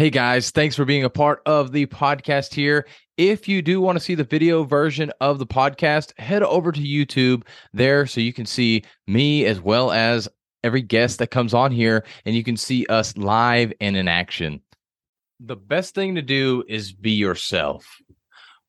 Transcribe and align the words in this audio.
Hey 0.00 0.08
guys, 0.08 0.50
thanks 0.50 0.74
for 0.74 0.86
being 0.86 1.04
a 1.04 1.10
part 1.10 1.42
of 1.44 1.72
the 1.72 1.84
podcast 1.84 2.54
here. 2.54 2.86
If 3.18 3.46
you 3.46 3.60
do 3.60 3.82
want 3.82 3.98
to 3.98 4.00
see 4.02 4.14
the 4.14 4.24
video 4.24 4.64
version 4.64 5.12
of 5.20 5.38
the 5.38 5.46
podcast, 5.46 6.18
head 6.18 6.42
over 6.42 6.72
to 6.72 6.80
YouTube 6.80 7.42
there 7.74 8.06
so 8.06 8.22
you 8.22 8.32
can 8.32 8.46
see 8.46 8.82
me 9.06 9.44
as 9.44 9.60
well 9.60 9.92
as 9.92 10.26
every 10.64 10.80
guest 10.80 11.18
that 11.18 11.30
comes 11.30 11.52
on 11.52 11.70
here 11.70 12.06
and 12.24 12.34
you 12.34 12.42
can 12.42 12.56
see 12.56 12.86
us 12.86 13.14
live 13.18 13.74
and 13.78 13.94
in 13.94 14.08
action. 14.08 14.62
The 15.38 15.56
best 15.56 15.94
thing 15.94 16.14
to 16.14 16.22
do 16.22 16.64
is 16.66 16.94
be 16.94 17.10
yourself. 17.10 17.86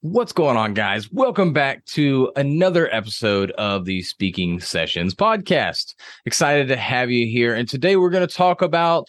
What's 0.02 0.34
going 0.34 0.58
on, 0.58 0.74
guys? 0.74 1.10
Welcome 1.14 1.54
back 1.54 1.86
to 1.86 2.30
another 2.36 2.94
episode 2.94 3.52
of 3.52 3.86
the 3.86 4.02
Speaking 4.02 4.60
Sessions 4.60 5.16
podcast. 5.16 5.96
Excited 6.26 6.68
to 6.68 6.76
have 6.76 7.10
you 7.10 7.26
here. 7.26 7.56
And 7.56 7.70
today 7.70 7.96
we're 7.96 8.10
going 8.10 8.28
to 8.28 8.36
talk 8.36 8.62
about 8.62 9.08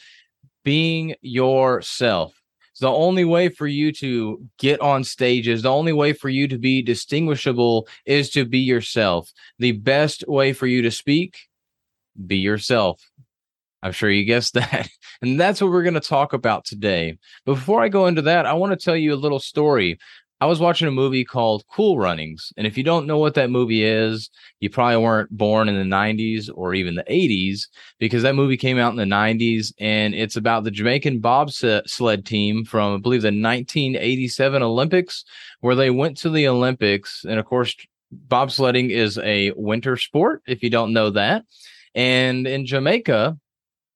being 0.64 1.14
yourself. 1.20 2.34
It's 2.72 2.80
the 2.80 2.88
only 2.88 3.24
way 3.24 3.48
for 3.50 3.66
you 3.66 3.92
to 3.92 4.42
get 4.59 4.80
on 4.80 5.04
stages, 5.04 5.62
the 5.62 5.70
only 5.70 5.92
way 5.92 6.14
for 6.14 6.30
you 6.30 6.48
to 6.48 6.59
be 6.59 6.80
distinguishable 6.82 7.87
is 8.06 8.30
to 8.30 8.46
be 8.46 8.60
yourself. 8.60 9.30
The 9.59 9.73
best 9.73 10.24
way 10.27 10.54
for 10.54 10.66
you 10.66 10.80
to 10.82 10.90
speak, 10.90 11.37
be 12.27 12.38
yourself. 12.38 13.02
I'm 13.82 13.92
sure 13.92 14.10
you 14.10 14.24
guessed 14.24 14.54
that. 14.54 14.88
And 15.20 15.38
that's 15.38 15.60
what 15.60 15.70
we're 15.70 15.82
going 15.82 15.95
to 15.95 16.01
talk 16.01 16.32
about 16.32 16.65
today. 16.65 17.18
But 17.45 17.54
before 17.54 17.82
I 17.82 17.88
go 17.88 18.06
into 18.06 18.23
that, 18.23 18.46
I 18.46 18.54
want 18.54 18.73
to 18.73 18.82
tell 18.82 18.96
you 18.96 19.12
a 19.12 19.16
little 19.16 19.40
story 19.40 19.98
I 20.42 20.45
was 20.45 20.59
watching 20.59 20.88
a 20.88 20.91
movie 20.91 21.24
called 21.24 21.62
Cool 21.70 22.01
Runnings. 22.01 22.52
And 22.56 22.66
if 22.66 22.77
you 22.77 22.82
don't 22.82 23.06
know 23.06 23.16
what 23.16 23.34
that 23.34 23.48
movie 23.48 23.84
is, 23.84 24.28
you 24.59 24.68
probably 24.68 24.96
weren't 24.96 25.30
born 25.30 25.68
in 25.68 25.77
the 25.77 25.96
90s 25.96 26.51
or 26.52 26.74
even 26.74 26.96
the 26.96 27.05
80s 27.05 27.68
because 28.01 28.24
that 28.24 28.34
movie 28.34 28.56
came 28.56 28.77
out 28.77 28.91
in 28.91 28.96
the 28.96 29.05
90s 29.05 29.73
and 29.78 30.16
it's 30.16 30.34
about 30.34 30.65
the 30.65 30.73
Jamaican 30.73 31.20
bobsled 31.20 32.27
team 32.27 32.65
from, 32.65 32.96
I 32.96 32.98
believe, 32.98 33.23
the 33.23 33.28
1987 33.28 34.65
Olympics, 34.65 35.24
where 35.60 35.77
they 35.77 35.91
went 35.91 36.16
to 36.16 36.29
the 36.29 36.48
Olympics. 36.48 37.23
And 37.23 37.38
of 37.38 37.46
course, 37.46 37.76
bobsledding 38.26 38.90
is 38.90 39.18
a 39.18 39.52
winter 39.52 39.96
sport, 39.96 40.43
if 40.48 40.65
you 40.65 40.70
don't 40.70 40.93
know 40.93 41.10
that. 41.10 41.45
And 41.95 42.48
in 42.48 42.66
Jamaica, 42.66 43.38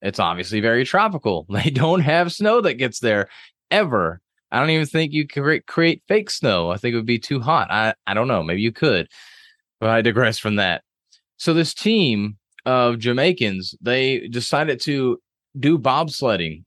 it's 0.00 0.20
obviously 0.20 0.61
very 0.61 0.84
tropical. 0.84 1.44
They 1.50 1.70
don't 1.70 2.02
have 2.02 2.33
snow 2.33 2.61
that 2.61 2.74
gets 2.74 3.00
there 3.00 3.30
ever. 3.69 4.20
I 4.50 4.61
don't 4.61 4.70
even 4.70 4.86
think 4.86 5.12
you 5.12 5.27
could 5.27 5.66
create 5.66 6.02
fake 6.08 6.30
snow. 6.30 6.70
I 6.70 6.77
think 6.77 6.92
it 6.92 6.97
would 6.97 7.06
be 7.06 7.19
too 7.19 7.41
hot. 7.41 7.70
I, 7.70 7.94
I 8.06 8.14
don't 8.14 8.28
know. 8.28 8.42
Maybe 8.42 8.62
you 8.62 8.72
could, 8.72 9.08
but 9.80 9.91
I 9.91 10.02
digress 10.02 10.39
from 10.39 10.56
that. 10.56 10.83
So 11.36 11.52
this 11.52 11.75
team 11.75 12.39
of 12.64 12.98
Jamaicans, 12.98 13.74
they 13.80 14.28
decided 14.28 14.80
to 14.83 15.20
do 15.58 15.78
bobsledding 15.78 16.64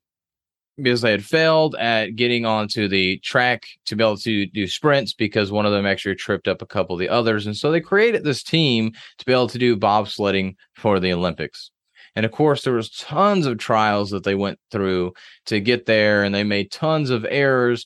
because 0.82 1.02
they 1.02 1.12
had 1.12 1.26
failed 1.26 1.76
at 1.76 2.16
getting 2.16 2.46
onto 2.46 2.88
the 2.88 3.20
track 3.20 3.64
to 3.86 3.96
be 3.96 4.04
able 4.04 4.18
to 4.18 4.46
do 4.48 4.68
sprints 4.68 5.14
because 5.14 5.52
one 5.52 5.66
of 5.66 5.72
them 5.72 5.86
actually 5.86 6.16
tripped 6.16 6.48
up 6.48 6.62
a 6.62 6.66
couple 6.66 6.96
of 6.96 7.00
the 7.00 7.10
others. 7.10 7.46
And 7.46 7.56
so 7.56 7.72
they 7.72 7.82
created 7.82 8.24
this 8.24 8.44
team 8.44 8.94
to 9.18 9.26
be 9.26 9.34
able 9.34 9.50
to 9.50 9.58
do 9.58 9.76
bobsledding 9.76 10.56
for 10.76 11.00
the 11.00 11.12
Olympics. 11.12 11.72
And 12.16 12.26
of 12.26 12.32
course, 12.32 12.64
there 12.64 12.74
was 12.74 12.90
tons 12.90 13.46
of 13.46 13.58
trials 13.58 14.10
that 14.12 14.24
they 14.24 14.36
went 14.36 14.60
through 14.72 15.14
to 15.46 15.60
get 15.60 15.86
there, 15.86 16.24
and 16.24 16.34
they 16.34 16.44
made 16.44 16.72
tons 16.72 17.10
of 17.10 17.26
errors. 17.30 17.86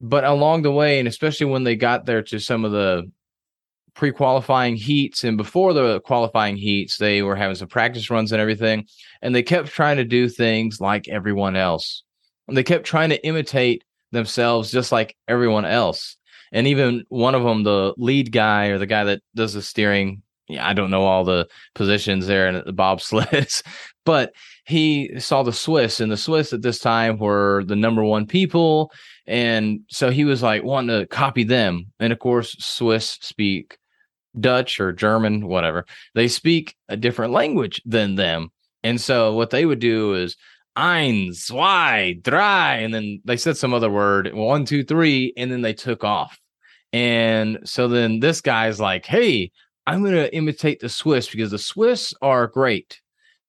But 0.00 0.24
along 0.24 0.62
the 0.62 0.72
way, 0.72 0.98
and 0.98 1.08
especially 1.08 1.46
when 1.46 1.64
they 1.64 1.76
got 1.76 2.06
there 2.06 2.22
to 2.22 2.38
some 2.38 2.64
of 2.64 2.72
the 2.72 3.10
pre-qualifying 3.94 4.74
heats 4.74 5.22
and 5.22 5.36
before 5.36 5.72
the 5.72 6.00
qualifying 6.00 6.56
heats, 6.56 6.96
they 6.96 7.22
were 7.22 7.36
having 7.36 7.56
some 7.56 7.68
practice 7.68 8.10
runs 8.10 8.32
and 8.32 8.40
everything, 8.40 8.86
and 9.20 9.34
they 9.34 9.42
kept 9.42 9.68
trying 9.68 9.98
to 9.98 10.04
do 10.04 10.28
things 10.28 10.80
like 10.80 11.08
everyone 11.08 11.56
else. 11.56 12.02
And 12.48 12.56
they 12.56 12.62
kept 12.62 12.84
trying 12.84 13.10
to 13.10 13.26
imitate 13.26 13.84
themselves 14.10 14.70
just 14.70 14.92
like 14.92 15.16
everyone 15.28 15.64
else. 15.64 16.16
And 16.52 16.66
even 16.66 17.04
one 17.08 17.34
of 17.34 17.44
them, 17.44 17.62
the 17.62 17.94
lead 17.96 18.32
guy 18.32 18.66
or 18.66 18.78
the 18.78 18.86
guy 18.86 19.04
that 19.04 19.22
does 19.34 19.54
the 19.54 19.62
steering, 19.62 20.22
I 20.58 20.72
don't 20.72 20.90
know 20.90 21.04
all 21.04 21.24
the 21.24 21.48
positions 21.74 22.26
there 22.26 22.48
in 22.48 22.54
the 22.54 22.72
bobsleds, 22.72 23.62
but 24.04 24.32
he 24.64 25.18
saw 25.18 25.42
the 25.42 25.52
Swiss, 25.52 26.00
and 26.00 26.10
the 26.10 26.16
Swiss 26.16 26.52
at 26.52 26.62
this 26.62 26.78
time 26.78 27.18
were 27.18 27.64
the 27.66 27.76
number 27.76 28.04
one 28.04 28.26
people. 28.26 28.92
And 29.26 29.80
so 29.88 30.10
he 30.10 30.24
was 30.24 30.42
like 30.42 30.62
wanting 30.62 31.00
to 31.00 31.06
copy 31.06 31.44
them. 31.44 31.86
And 31.98 32.12
of 32.12 32.18
course, 32.18 32.56
Swiss 32.58 33.18
speak 33.20 33.78
Dutch 34.38 34.80
or 34.80 34.92
German, 34.92 35.46
whatever. 35.46 35.84
They 36.14 36.28
speak 36.28 36.74
a 36.88 36.96
different 36.96 37.32
language 37.32 37.82
than 37.84 38.14
them. 38.14 38.50
And 38.82 39.00
so 39.00 39.34
what 39.34 39.50
they 39.50 39.64
would 39.66 39.78
do 39.78 40.14
is 40.14 40.36
ein, 40.76 41.32
zwei, 41.34 42.18
drei, 42.22 42.78
and 42.82 42.94
then 42.94 43.20
they 43.24 43.36
said 43.36 43.56
some 43.56 43.74
other 43.74 43.90
word, 43.90 44.32
one, 44.32 44.64
two, 44.64 44.84
three, 44.84 45.32
and 45.36 45.50
then 45.50 45.62
they 45.62 45.74
took 45.74 46.02
off. 46.02 46.38
And 46.92 47.58
so 47.64 47.88
then 47.88 48.20
this 48.20 48.40
guy's 48.40 48.80
like, 48.80 49.06
hey, 49.06 49.50
I'm 49.86 50.02
going 50.02 50.14
to 50.14 50.34
imitate 50.34 50.80
the 50.80 50.88
Swiss 50.88 51.28
because 51.28 51.50
the 51.50 51.58
Swiss 51.58 52.14
are 52.22 52.46
great. 52.46 53.00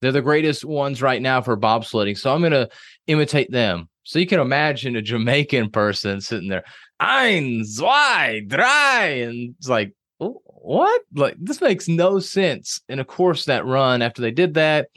They're 0.01 0.11
the 0.11 0.21
greatest 0.21 0.65
ones 0.65 1.01
right 1.01 1.21
now 1.21 1.41
for 1.41 1.55
bobsledding. 1.55 2.17
So 2.17 2.33
I'm 2.33 2.41
going 2.41 2.51
to 2.51 2.69
imitate 3.07 3.51
them. 3.51 3.89
So 4.03 4.19
you 4.19 4.27
can 4.27 4.39
imagine 4.39 4.95
a 4.95 5.01
Jamaican 5.01 5.69
person 5.69 6.19
sitting 6.19 6.49
there, 6.49 6.65
ein, 6.99 7.63
zwei, 7.63 8.41
drei. 8.45 9.21
And 9.21 9.55
it's 9.57 9.69
like, 9.69 9.93
what? 10.17 11.01
Like, 11.13 11.35
this 11.39 11.61
makes 11.61 11.87
no 11.87 12.19
sense. 12.19 12.81
And 12.89 12.99
of 12.99 13.07
course, 13.07 13.45
that 13.45 13.65
run, 13.65 14.01
after 14.01 14.21
they 14.21 14.31
did 14.31 14.55
that, 14.55 14.89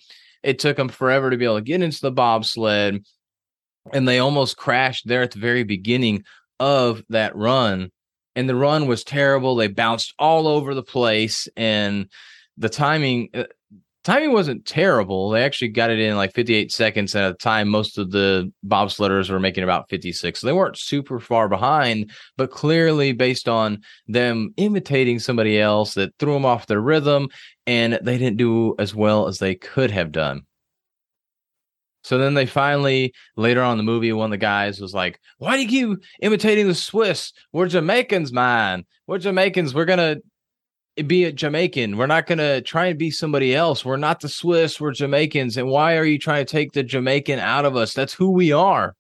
it 0.43 0.59
took 0.59 0.77
them 0.77 0.89
forever 0.89 1.31
to 1.31 1.37
be 1.37 1.45
able 1.45 1.57
to 1.57 1.63
get 1.63 1.83
into 1.83 2.01
the 2.01 2.11
bobsled. 2.11 3.05
And 3.93 4.09
they 4.09 4.19
almost 4.19 4.57
crashed 4.57 5.07
there 5.07 5.23
at 5.23 5.33
the 5.33 5.39
very 5.39 5.63
beginning 5.63 6.25
of 6.59 7.05
that 7.11 7.37
run 7.37 7.93
and 8.37 8.49
the 8.49 8.55
run 8.55 8.87
was 8.87 9.03
terrible. 9.03 9.57
They 9.57 9.67
bounced 9.67 10.15
all 10.19 10.47
over 10.47 10.75
the 10.75 10.83
place, 10.83 11.49
and 11.57 12.09
the 12.57 12.69
timing 12.69 13.31
uh, 13.35 13.45
timing 14.05 14.33
wasn't 14.33 14.65
terrible. 14.65 15.31
They 15.31 15.43
actually 15.43 15.69
got 15.69 15.91
it 15.91 15.99
in 15.99 16.17
like 16.17 16.33
58 16.33 16.71
seconds 16.71 17.17
at 17.17 17.29
a 17.29 17.35
time. 17.35 17.69
Most 17.69 17.99
of 17.99 18.13
the 18.13 18.53
bobsledders 18.65 19.31
were 19.31 19.41
making 19.41 19.65
about 19.65 19.89
56. 19.91 20.41
So 20.41 20.47
they 20.47 20.53
weren't 20.53 20.79
super 20.79 21.19
far 21.19 21.49
behind, 21.49 22.13
but 22.37 22.53
clearly 22.53 23.13
based 23.13 23.49
on 23.49 23.81
them 24.07 24.55
imitating 24.59 25.19
somebody 25.19 25.61
else 25.61 25.95
that 25.95 26.15
threw 26.21 26.35
them 26.35 26.45
off 26.45 26.69
their 26.69 26.81
rhythm, 26.81 27.29
and 27.67 27.99
they 28.01 28.17
didn't 28.17 28.37
do 28.37 28.77
as 28.79 28.95
well 28.95 29.27
as 29.27 29.39
they 29.39 29.57
could 29.57 29.91
have 29.91 30.13
done. 30.13 30.43
So 32.07 32.19
then 32.19 32.35
they 32.35 32.47
finally, 32.47 33.13
later 33.35 33.63
on 33.63 33.79
the 33.79 33.83
movie, 33.83 34.13
one 34.13 34.27
of 34.27 34.31
the 34.31 34.37
guys 34.37 34.81
was 34.81 34.95
like, 34.95 35.19
Why 35.39 35.57
do 35.57 35.63
you 35.65 35.97
keep 35.97 36.05
imitating 36.23 36.69
the 36.69 36.75
Swiss? 36.77 37.33
We're 37.53 37.67
Jamaicans, 37.67 38.33
man. 38.33 38.85
We're 39.09 39.19
Jamaicans. 39.19 39.75
We're 39.75 39.87
going 39.87 40.23
to 40.97 41.03
be 41.03 41.25
a 41.25 41.33
Jamaican. 41.33 41.97
We're 41.97 42.07
not 42.07 42.29
going 42.29 42.39
to 42.39 42.63
try 42.63 42.87
and 42.87 42.97
be 42.97 43.11
somebody 43.11 43.57
else. 43.57 43.85
We're 43.85 43.97
not 43.97 44.21
the 44.21 44.29
Swiss. 44.29 44.81
We're 44.81 44.93
Jamaicans. 44.93 45.57
And 45.57 45.67
why 45.67 45.97
are 45.97 46.05
you 46.05 46.17
trying 46.17 46.47
to 46.47 46.51
take 46.51 46.71
the 46.71 46.85
Jamaican 46.85 47.41
out 47.41 47.65
of 47.65 47.75
us? 47.75 47.93
That's 47.93 48.15
who 48.15 48.31
we 48.31 48.53
are. 48.53 48.95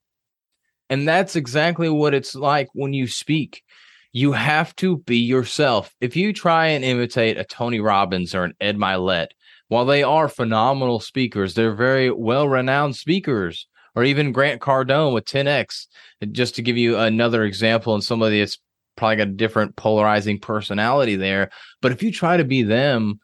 And 0.91 1.07
that's 1.07 1.37
exactly 1.37 1.89
what 1.89 2.13
it's 2.13 2.35
like 2.35 2.67
when 2.73 2.93
you 2.93 3.07
speak. 3.07 3.63
You 4.11 4.33
have 4.33 4.75
to 4.77 4.99
be 4.99 5.19
yourself. 5.19 5.95
If 6.01 6.17
you 6.17 6.33
try 6.33 6.69
and 6.69 6.85
imitate 6.85 7.39
a 7.39 7.45
Tony 7.45 7.79
Robbins 7.79 8.35
or 8.35 8.43
an 8.43 8.55
Ed 8.61 8.77
Mylett, 8.77 9.29
while 9.69 9.85
they 9.85 10.03
are 10.03 10.29
phenomenal 10.29 11.01
speakers, 11.01 11.55
they're 11.55 11.75
very 11.75 12.11
well 12.11 12.49
renowned 12.49 12.97
speakers, 12.97 13.67
or 13.95 14.05
even 14.05 14.33
Grant 14.33 14.61
Cardone 14.61 15.13
with 15.13 15.25
10X. 15.25 15.87
Just 16.33 16.55
to 16.57 16.63
give 16.63 16.77
you 16.77 16.97
another 16.97 17.45
example, 17.45 17.95
and 17.95 18.05
somebody 18.05 18.39
that's 18.39 18.59
probably 18.97 19.17
got 19.17 19.29
a 19.29 19.33
different 19.33 19.77
polarizing 19.77 20.39
personality 20.39 21.17
there. 21.17 21.51
But 21.83 21.93
if 21.93 22.03
you 22.03 22.11
try 22.11 22.37
to 22.37 22.45
be 22.45 22.63
them, 22.63 23.21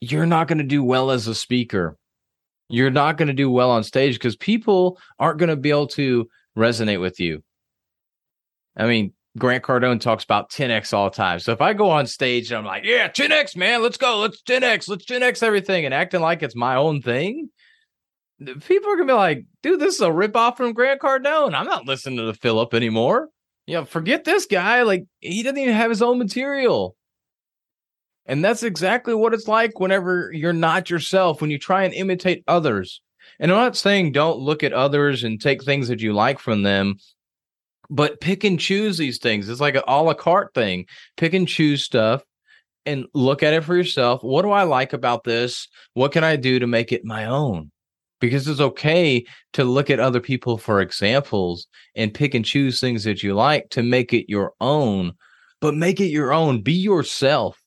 you're 0.00 0.26
not 0.26 0.48
going 0.48 0.58
to 0.58 0.64
do 0.64 0.84
well 0.84 1.10
as 1.10 1.26
a 1.26 1.34
speaker. 1.34 1.96
You're 2.68 2.90
not 2.90 3.16
going 3.16 3.28
to 3.28 3.34
do 3.34 3.50
well 3.50 3.70
on 3.70 3.84
stage 3.84 4.14
because 4.14 4.36
people 4.36 4.98
aren't 5.18 5.38
going 5.38 5.48
to 5.48 5.56
be 5.56 5.70
able 5.70 5.86
to 5.88 6.28
resonate 6.56 7.00
with 7.00 7.20
you. 7.20 7.42
I 8.76 8.86
mean, 8.86 9.12
Grant 9.36 9.62
Cardone 9.64 10.00
talks 10.00 10.24
about 10.24 10.50
10x 10.50 10.92
all 10.92 11.10
the 11.10 11.16
time. 11.16 11.40
So 11.40 11.52
if 11.52 11.60
I 11.60 11.72
go 11.72 11.90
on 11.90 12.06
stage 12.06 12.50
and 12.50 12.58
I'm 12.58 12.64
like, 12.64 12.84
yeah, 12.84 13.08
10x, 13.08 13.56
man, 13.56 13.82
let's 13.82 13.96
go, 13.96 14.18
let's 14.18 14.42
10x, 14.42 14.88
let's 14.88 15.04
10x 15.04 15.42
everything, 15.42 15.84
and 15.84 15.92
acting 15.92 16.20
like 16.20 16.42
it's 16.42 16.56
my 16.56 16.76
own 16.76 17.02
thing, 17.02 17.50
people 18.38 18.90
are 18.90 18.96
gonna 18.96 19.06
be 19.06 19.12
like, 19.12 19.44
dude, 19.62 19.80
this 19.80 19.94
is 19.94 20.00
a 20.00 20.08
ripoff 20.08 20.56
from 20.56 20.72
Grant 20.72 21.00
Cardone. 21.00 21.54
I'm 21.54 21.66
not 21.66 21.86
listening 21.86 22.18
to 22.18 22.24
the 22.24 22.34
Philip 22.34 22.74
anymore. 22.74 23.28
You 23.66 23.74
know, 23.74 23.84
forget 23.84 24.24
this 24.24 24.46
guy. 24.46 24.82
Like 24.82 25.06
he 25.20 25.42
doesn't 25.42 25.58
even 25.58 25.74
have 25.74 25.90
his 25.90 26.02
own 26.02 26.18
material. 26.18 26.96
And 28.26 28.44
that's 28.44 28.62
exactly 28.62 29.14
what 29.14 29.34
it's 29.34 29.48
like 29.48 29.78
whenever 29.78 30.30
you're 30.32 30.52
not 30.52 30.90
yourself, 30.90 31.40
when 31.40 31.50
you 31.50 31.58
try 31.58 31.84
and 31.84 31.94
imitate 31.94 32.42
others. 32.48 33.00
And 33.38 33.50
I'm 33.50 33.58
not 33.58 33.76
saying 33.76 34.12
don't 34.12 34.38
look 34.38 34.62
at 34.62 34.72
others 34.72 35.24
and 35.24 35.40
take 35.40 35.62
things 35.62 35.88
that 35.88 36.00
you 36.00 36.12
like 36.12 36.38
from 36.38 36.62
them 36.62 36.96
but 37.90 38.20
pick 38.20 38.44
and 38.44 38.58
choose 38.58 38.98
these 38.98 39.18
things. 39.18 39.48
It's 39.48 39.60
like 39.60 39.76
an 39.76 39.82
a 39.86 40.02
la 40.02 40.14
carte 40.14 40.54
thing. 40.54 40.86
Pick 41.16 41.34
and 41.34 41.48
choose 41.48 41.84
stuff 41.84 42.22
and 42.84 43.06
look 43.14 43.42
at 43.42 43.54
it 43.54 43.64
for 43.64 43.76
yourself. 43.76 44.22
What 44.22 44.42
do 44.42 44.50
I 44.50 44.64
like 44.64 44.92
about 44.92 45.24
this? 45.24 45.68
What 45.94 46.12
can 46.12 46.24
I 46.24 46.36
do 46.36 46.58
to 46.58 46.66
make 46.66 46.92
it 46.92 47.04
my 47.04 47.26
own? 47.26 47.70
because 48.20 48.48
it's 48.48 48.60
okay 48.60 49.24
to 49.52 49.64
look 49.64 49.90
at 49.90 50.00
other 50.00 50.20
people 50.20 50.56
for 50.56 50.80
examples 50.80 51.66
and 51.94 52.14
pick 52.14 52.34
and 52.34 52.44
choose 52.44 52.80
things 52.80 53.04
that 53.04 53.22
you 53.22 53.34
like 53.34 53.68
to 53.70 53.82
make 53.82 54.12
it 54.12 54.28
your 54.28 54.52
own, 54.60 55.12
but 55.60 55.74
make 55.74 56.00
it 56.00 56.08
your 56.08 56.32
own. 56.32 56.62
Be 56.62 56.72
yourself. 56.72 57.60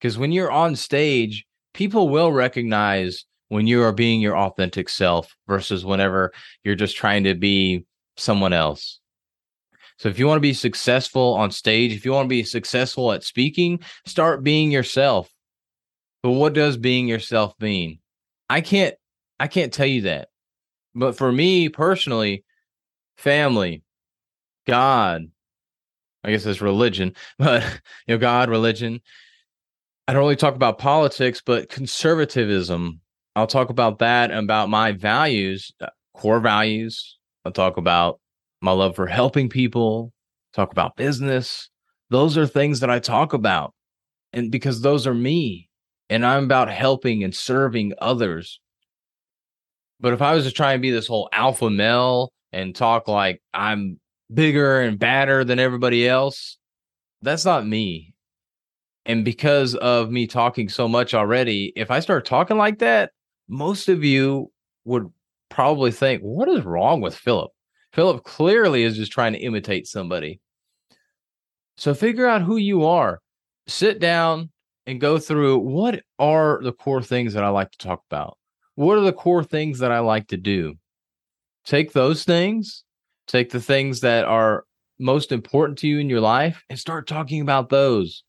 Because 0.00 0.18
when 0.18 0.32
you're 0.32 0.50
on 0.50 0.76
stage, 0.76 1.46
people 1.72 2.08
will 2.08 2.32
recognize 2.32 3.24
when 3.48 3.66
you 3.66 3.82
are 3.82 3.92
being 3.92 4.20
your 4.20 4.36
authentic 4.36 4.88
self 4.88 5.34
versus 5.46 5.84
whenever 5.84 6.32
you're 6.64 6.74
just 6.74 6.96
trying 6.96 7.24
to 7.24 7.34
be 7.34 7.84
someone 8.16 8.52
else. 8.52 9.00
So 9.98 10.08
if 10.08 10.18
you 10.18 10.26
want 10.26 10.36
to 10.36 10.42
be 10.42 10.52
successful 10.52 11.34
on 11.34 11.50
stage, 11.50 11.92
if 11.92 12.04
you 12.04 12.12
want 12.12 12.26
to 12.26 12.28
be 12.28 12.44
successful 12.44 13.12
at 13.12 13.24
speaking, 13.24 13.80
start 14.04 14.42
being 14.42 14.70
yourself. 14.70 15.30
But 16.22 16.32
what 16.32 16.52
does 16.52 16.76
being 16.76 17.08
yourself 17.08 17.54
mean? 17.60 18.00
I 18.50 18.60
can't 18.60 18.94
I 19.38 19.48
can't 19.48 19.72
tell 19.72 19.86
you 19.86 20.02
that. 20.02 20.28
But 20.94 21.16
for 21.16 21.30
me 21.30 21.68
personally, 21.68 22.44
family, 23.16 23.82
God, 24.66 25.30
I 26.24 26.30
guess 26.30 26.44
it's 26.46 26.60
religion, 26.60 27.14
but 27.38 27.62
you 28.06 28.14
know, 28.14 28.18
God, 28.18 28.50
religion. 28.50 29.00
I 30.08 30.12
don't 30.12 30.22
really 30.22 30.36
talk 30.36 30.54
about 30.54 30.78
politics, 30.78 31.42
but 31.44 31.68
conservatism. 31.68 33.00
I'll 33.34 33.48
talk 33.48 33.70
about 33.70 33.98
that 33.98 34.30
about 34.30 34.68
my 34.70 34.92
values, 34.92 35.72
uh, 35.80 35.88
core 36.14 36.38
values. 36.38 37.18
I'll 37.44 37.52
talk 37.52 37.76
about 37.76 38.20
my 38.66 38.72
love 38.72 38.94
for 38.94 39.06
helping 39.06 39.48
people, 39.48 40.12
talk 40.52 40.72
about 40.72 40.96
business. 40.96 41.70
Those 42.10 42.36
are 42.36 42.46
things 42.46 42.80
that 42.80 42.90
I 42.90 42.98
talk 42.98 43.32
about. 43.32 43.72
And 44.32 44.52
because 44.52 44.82
those 44.82 45.06
are 45.06 45.14
me, 45.14 45.70
and 46.10 46.26
I'm 46.26 46.44
about 46.44 46.70
helping 46.70 47.24
and 47.24 47.34
serving 47.34 47.94
others. 47.98 48.60
But 49.98 50.12
if 50.12 50.20
I 50.20 50.34
was 50.34 50.44
to 50.44 50.52
try 50.52 50.72
and 50.72 50.82
be 50.82 50.90
this 50.90 51.06
whole 51.06 51.28
alpha 51.32 51.70
male 51.70 52.32
and 52.52 52.76
talk 52.76 53.08
like 53.08 53.40
I'm 53.54 53.98
bigger 54.32 54.80
and 54.82 54.98
badder 54.98 55.42
than 55.42 55.58
everybody 55.58 56.06
else, 56.06 56.58
that's 57.22 57.44
not 57.44 57.66
me. 57.66 58.14
And 59.04 59.24
because 59.24 59.74
of 59.76 60.10
me 60.10 60.26
talking 60.26 60.68
so 60.68 60.86
much 60.88 61.14
already, 61.14 61.72
if 61.76 61.90
I 61.90 62.00
start 62.00 62.26
talking 62.26 62.58
like 62.58 62.80
that, 62.80 63.12
most 63.48 63.88
of 63.88 64.04
you 64.04 64.50
would 64.84 65.10
probably 65.48 65.92
think, 65.92 66.22
what 66.22 66.48
is 66.48 66.64
wrong 66.64 67.00
with 67.00 67.14
Philip? 67.14 67.50
Philip 67.96 68.24
clearly 68.24 68.82
is 68.82 68.94
just 68.94 69.10
trying 69.10 69.32
to 69.32 69.38
imitate 69.38 69.86
somebody. 69.86 70.38
So 71.78 71.94
figure 71.94 72.26
out 72.26 72.42
who 72.42 72.58
you 72.58 72.84
are. 72.84 73.20
Sit 73.68 74.00
down 74.00 74.50
and 74.84 75.00
go 75.00 75.18
through 75.18 75.60
what 75.60 76.02
are 76.18 76.60
the 76.62 76.74
core 76.74 77.00
things 77.00 77.32
that 77.32 77.42
I 77.42 77.48
like 77.48 77.70
to 77.70 77.78
talk 77.78 78.02
about? 78.10 78.36
What 78.74 78.98
are 78.98 79.00
the 79.00 79.14
core 79.14 79.42
things 79.42 79.78
that 79.78 79.92
I 79.92 80.00
like 80.00 80.28
to 80.28 80.36
do? 80.36 80.74
Take 81.64 81.94
those 81.94 82.24
things, 82.24 82.84
take 83.26 83.48
the 83.48 83.62
things 83.62 84.02
that 84.02 84.26
are 84.26 84.64
most 84.98 85.32
important 85.32 85.78
to 85.78 85.88
you 85.88 85.98
in 85.98 86.10
your 86.10 86.20
life 86.20 86.62
and 86.68 86.78
start 86.78 87.08
talking 87.08 87.40
about 87.40 87.70
those. 87.70 88.24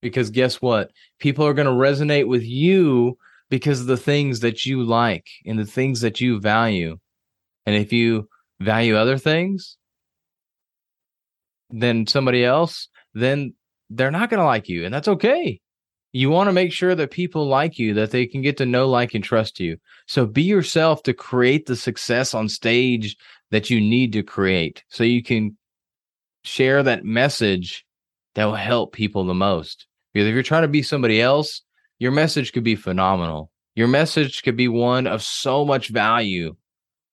Because 0.00 0.30
guess 0.30 0.62
what? 0.62 0.92
People 1.18 1.44
are 1.44 1.54
going 1.54 1.66
to 1.66 1.72
resonate 1.72 2.28
with 2.28 2.44
you 2.44 3.18
because 3.50 3.80
of 3.80 3.88
the 3.88 3.96
things 3.96 4.38
that 4.40 4.64
you 4.64 4.84
like 4.84 5.26
and 5.44 5.58
the 5.58 5.66
things 5.66 6.02
that 6.02 6.20
you 6.20 6.38
value. 6.38 6.96
And 7.66 7.74
if 7.74 7.92
you 7.92 8.28
value 8.60 8.96
other 8.96 9.18
things 9.18 9.76
than 11.70 12.06
somebody 12.06 12.44
else, 12.44 12.88
then 13.14 13.54
they're 13.90 14.10
not 14.10 14.30
going 14.30 14.38
to 14.38 14.44
like 14.44 14.68
you. 14.68 14.84
And 14.84 14.92
that's 14.92 15.08
okay. 15.08 15.60
You 16.12 16.30
want 16.30 16.48
to 16.48 16.52
make 16.52 16.72
sure 16.72 16.94
that 16.94 17.10
people 17.10 17.46
like 17.46 17.78
you, 17.78 17.94
that 17.94 18.10
they 18.10 18.26
can 18.26 18.40
get 18.40 18.56
to 18.58 18.66
know, 18.66 18.88
like, 18.88 19.14
and 19.14 19.22
trust 19.22 19.60
you. 19.60 19.76
So 20.06 20.24
be 20.26 20.42
yourself 20.42 21.02
to 21.02 21.12
create 21.12 21.66
the 21.66 21.76
success 21.76 22.32
on 22.32 22.48
stage 22.48 23.16
that 23.50 23.70
you 23.70 23.80
need 23.80 24.12
to 24.14 24.22
create 24.22 24.84
so 24.88 25.04
you 25.04 25.22
can 25.22 25.56
share 26.44 26.82
that 26.82 27.04
message 27.04 27.84
that 28.34 28.46
will 28.46 28.54
help 28.54 28.92
people 28.92 29.24
the 29.24 29.34
most. 29.34 29.86
Because 30.14 30.28
if 30.28 30.34
you're 30.34 30.42
trying 30.42 30.62
to 30.62 30.68
be 30.68 30.82
somebody 30.82 31.20
else, 31.20 31.62
your 31.98 32.12
message 32.12 32.52
could 32.52 32.64
be 32.64 32.76
phenomenal. 32.76 33.50
Your 33.74 33.88
message 33.88 34.42
could 34.42 34.56
be 34.56 34.68
one 34.68 35.06
of 35.06 35.22
so 35.22 35.64
much 35.64 35.88
value, 35.88 36.56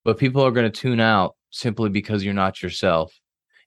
but 0.06 0.20
people 0.20 0.42
are 0.42 0.52
going 0.52 0.72
to 0.72 0.82
tune 0.82 1.02
out 1.02 1.36
simply 1.50 1.90
because 1.90 2.24
you're 2.24 2.34
not 2.34 2.64
yourself. 2.64 3.12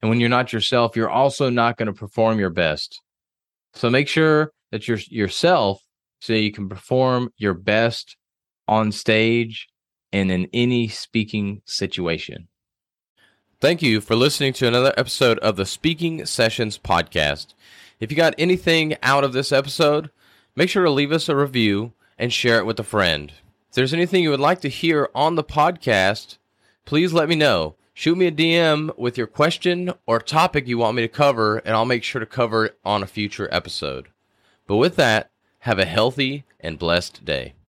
And 0.00 0.08
when 0.08 0.20
you're 0.20 0.29
not 0.31 0.52
yourself, 0.52 0.96
you're 0.96 1.11
also 1.11 1.50
not 1.50 1.76
going 1.76 1.88
to 1.88 1.93
perform 1.93 2.38
your 2.38 2.50
best. 2.50 3.02
So 3.75 3.90
make 3.90 4.08
sure 4.08 4.52
that 4.70 4.88
you're 4.88 5.00
yourself 5.08 5.82
so 6.20 6.32
you 6.32 6.52
can 6.52 6.69
perform 6.69 7.31
your 7.37 7.55
best 7.55 8.17
on 8.67 8.93
stage 8.93 9.69
and 10.12 10.31
in 10.31 10.49
any 10.52 10.88
speaking 10.88 11.61
situation. 11.67 12.49
Thank 13.61 13.82
you 13.82 14.00
for 14.00 14.14
listening 14.14 14.52
to 14.55 14.69
another 14.69 14.94
episode 14.96 15.38
of 15.41 15.56
the 15.56 15.67
Speaking 15.67 16.25
Sessions 16.25 16.79
podcast. 16.79 17.55
If 17.99 18.12
you 18.12 18.17
got 18.17 18.34
anything 18.38 18.96
out 19.02 19.25
of 19.25 19.32
this 19.32 19.50
episode, 19.50 20.11
make 20.55 20.70
sure 20.70 20.84
to 20.84 20.91
leave 20.91 21.11
us 21.11 21.29
a 21.29 21.34
review 21.34 21.93
and 22.17 22.32
share 22.32 22.58
it 22.58 22.67
with 22.67 22.79
a 22.79 22.84
friend. 22.84 23.32
If 23.69 23.75
there's 23.75 23.93
anything 23.93 24.23
you 24.23 24.31
would 24.31 24.41
like 24.41 24.62
to 24.62 24.69
hear 24.69 25.11
on 25.15 25.35
the 25.35 25.44
podcast, 25.44 26.38
please 26.87 27.12
let 27.12 27.29
me 27.29 27.35
know. 27.35 27.75
Shoot 27.93 28.17
me 28.17 28.26
a 28.26 28.32
DM 28.32 28.97
with 28.97 29.19
your 29.19 29.26
question 29.26 29.93
or 30.06 30.20
topic 30.20 30.67
you 30.67 30.79
want 30.79 30.97
me 30.97 31.03
to 31.03 31.09
cover, 31.09 31.59
and 31.59 31.76
I'll 31.76 31.85
make 31.85 32.03
sure 32.03 32.20
to 32.20 32.26
cover 32.26 32.67
it 32.67 32.79
on 32.82 33.03
a 33.03 33.06
future 33.06 33.49
episode. 33.53 34.09
But 34.67 34.76
with 34.76 34.97
that, 34.97 35.31
have 35.61 35.79
a 35.79 35.85
healthy 35.85 36.44
and 36.61 36.79
blessed 36.79 37.25
day. 37.26 37.55